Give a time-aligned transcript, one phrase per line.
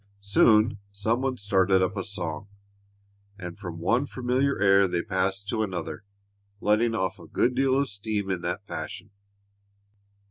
[0.23, 2.47] Soon some one started up a song,
[3.37, 6.03] and from one familiar air they passed to another,
[6.59, 9.11] letting off a good deal of steam in that fashion.